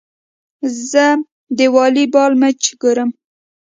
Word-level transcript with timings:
زه 0.91 1.05
د 1.57 1.59
والي 1.75 2.05
بال 2.13 2.31
مېچ 2.41 2.61
ګورم. 2.81 3.09